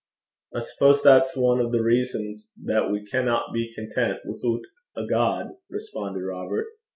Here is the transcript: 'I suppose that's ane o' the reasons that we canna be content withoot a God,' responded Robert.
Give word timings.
'I 0.55 0.61
suppose 0.61 1.03
that's 1.03 1.37
ane 1.37 1.61
o' 1.61 1.69
the 1.69 1.83
reasons 1.83 2.51
that 2.63 2.89
we 2.89 3.05
canna 3.05 3.39
be 3.53 3.71
content 3.71 4.21
withoot 4.25 4.63
a 4.97 5.05
God,' 5.05 5.51
responded 5.69 6.23
Robert. 6.23 6.65